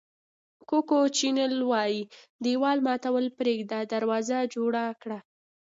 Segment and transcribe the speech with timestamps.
[0.69, 2.01] کوکو چینل وایي
[2.43, 5.19] دېوال ماتول پرېږده دروازه جوړه کړه.